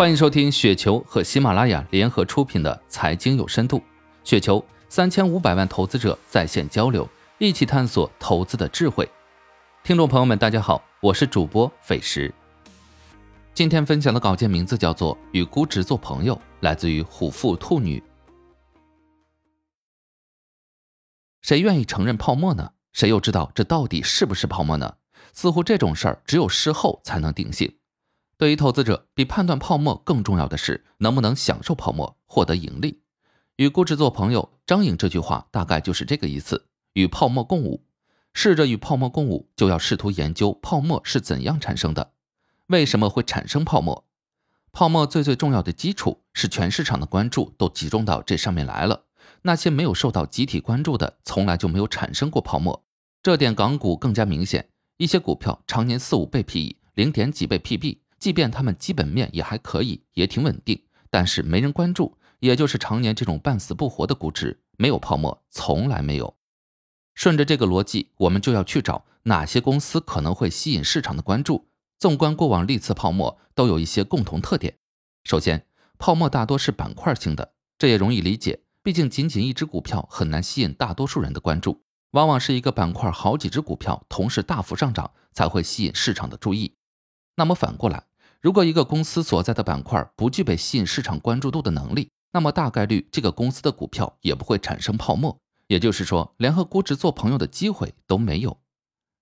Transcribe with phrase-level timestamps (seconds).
[0.00, 3.76] 欢迎收听雪球和喜马拉雅联合出品的《财经有深度》，
[4.24, 9.06] 雪球三千五百万投资者在线交流，一起探索投资的智慧。
[9.84, 12.32] 听众朋友们，大家好，我是主播斐石。
[13.52, 18.02] 今天分享的稿件名字叫做《与估值做朋友》，来自于虎父兔女。
[21.42, 22.70] 谁愿意承认泡沫呢？
[22.94, 24.94] 谁又知道这到底是不是泡沫呢？
[25.34, 27.70] 似乎这种事儿只有事后才能定性。
[28.40, 33.02] 对于投资者，比判断泡沫更重要的是能不能享受泡沫，获得盈利。
[33.56, 37.84] 与估值做朋友，张颖这句话大概就是这个意思：与泡沫共舞。
[38.32, 42.12] 试着与泡沫共舞，就要试图研究泡沫是怎样产生的，
[42.68, 44.06] 为什么会产生泡沫？
[44.72, 49.04] 泡沫最最重要的基础是全市场的关注都集中到这上面来了，
[49.42, 52.82] 那些没有受到集体关注的，从来就没有产生过泡沫。
[53.22, 57.98] 这点港股更加明显，一些股票常年四五倍 PE，零点几倍 PB。
[58.20, 66.36] 即便他们基本面也还可以，也挺稳定，但是没人关注，也就是常年这种半死不活的估值，没有泡沫，从来没有。
[67.14, 71.68] 顺着这个逻辑，我们就要去找哪些公司可能会吸引市场的关注。
[71.98, 74.78] 纵观过往历次泡沫，都有一些共同特点。
[75.24, 75.66] 首先，
[75.98, 81.82] 泡沫大多是板块性的，这也容易理解，毕竟仅仅一只股票很难吸引大多数人的关注，
[82.12, 86.74] 往往是一个板块好几只股票同时大幅上涨，才会吸引市场的注意。
[87.36, 88.04] 那么反过来，
[88.40, 95.38] 如果一个公司所在的板块不具备吸引市场关注度的能力，那么大概率这个公司的股票也不会产生泡沫。
[95.66, 98.58] 也就是说，连和估值做朋友的机会都没有。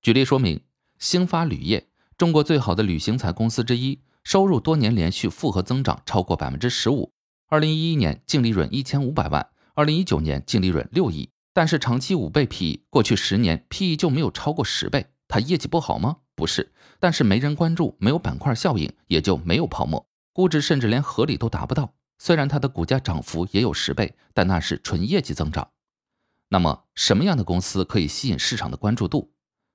[0.00, 0.62] 举例说明，
[0.98, 7.12] 兴发铝业，中国最好的铝型材公司之一，收入多年连续复合增长超过百分之十五。
[7.48, 15.08] 二零一一年净利润一千五百万，二零一九年净利润六亿，但是长期五倍 PE，过去十年 PE 就没有超过十倍。
[15.28, 16.16] 它业绩不好吗？
[16.34, 21.94] 不是，但是没人关注，没有板块效应，也就没有泡沫，估值甚至连合理都达不到。
[22.18, 25.70] 虽然它的股价涨幅也有十倍，但那是纯业绩增长。
[26.48, 29.32] 那么，什么样的公司可以吸引市场的关注度？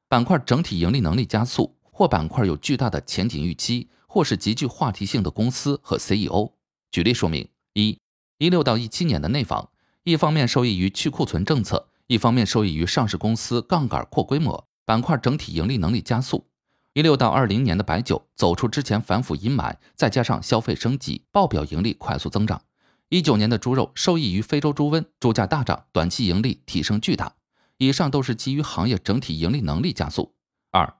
[0.07, 6.53] 板块整体盈利能力加速，或板块有巨大的前景预期，或是极具话题性的公司和 CEO。
[6.91, 7.99] 举例说明：一、
[8.37, 9.69] 一六到一七年的内房，
[10.03, 14.66] 一方面受益于去库存政策，一方面受益于上市公司杠杆扩规模。
[14.87, 16.47] 板块整体盈利能力加速，
[16.93, 22.61] 一六到二零年的白酒走出之前反腐阴霾，再加上消费升级，报表盈利快速增长。
[23.09, 27.33] 一九年的猪肉受益于非洲猪瘟，猪价大涨，短期盈利提升巨大。
[27.79, 30.33] 以上都是基于行业整体盈利能力加速。
[30.71, 30.95] 二，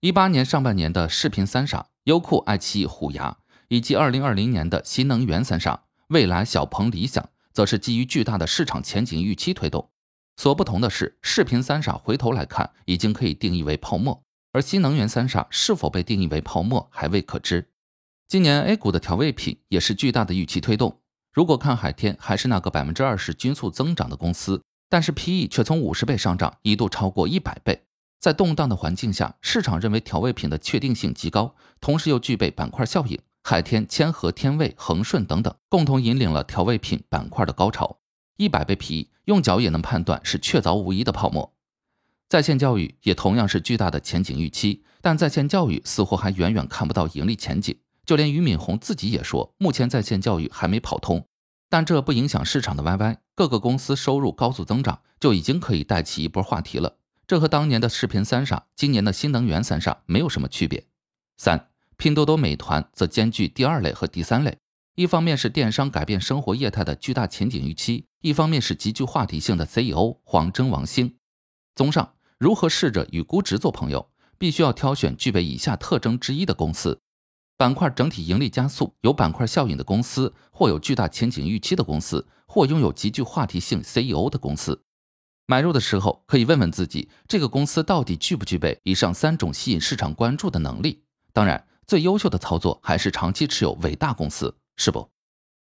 [0.00, 9.88] 一八年上半年的视频三傻，优酷、爱奇艺、虎牙，以及二零二零年的新能源三傻，蔚来、小鹏、理想，则是基于巨大的市场前景预期推动。
[10.36, 17.68] 所不同的是，视频三傻回头来看已经可以定义为泡沫，而新能源三傻是否被定义为泡沫还未可知。
[18.26, 21.00] 今年 A 股的调味品也是巨大的预期推动。
[21.32, 27.84] 如果看海天还是那个百分之二十均速增长的公司，但是 PE 却从五十倍上涨，一度超过一百倍。
[28.18, 37.98] 在动荡的环境下，市场认为调味品的确定性极高，同时又具备板块效应，海天、千和、天味、恒顺等等共同引领了调味品板块的高潮。
[38.40, 41.52] 一百倍皮用脚也能判断是确凿无疑的泡沫。
[42.26, 47.76] 在线教育也同样是巨大的前景预期，但在线教育似乎还远远看不到盈利前景。
[48.06, 51.26] 就连俞敏洪自己也说，目前在线教育还没跑通。
[51.68, 56.96] 但这不影响市场的 YY，各个公司收入高速增长，就已经可以带起一波话题了。
[57.26, 60.86] 这和当年的视频三傻、今年的新能源三傻没有什么区别。
[61.36, 61.68] 三，
[61.98, 64.56] 拼多多、美团则兼具第二类和第三类。
[65.00, 71.16] 一方面是电商改变生活业态的巨大前景预期，一方面是极具话题性的 CEO 黄峥、王兴。
[71.74, 77.00] 综上，如何试着与估值做朋友，必须要挑选具备以下特征之一的公司：
[77.56, 84.82] 板块整体盈利加速、有板块效应的公司，或有巨大前景预期的公司，或拥有极具话题性 CEO 的公司。
[85.46, 91.04] 买入的时候，可以问问自己，这个公司到底具不具备以上三种吸引市场关注的能力？
[91.32, 94.54] 当然，最优秀的操作还是长期持有伟大公司。
[94.80, 95.10] 是不？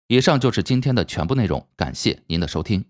[0.08, 2.84] 以上就是今天的全部内容，感谢您的收听。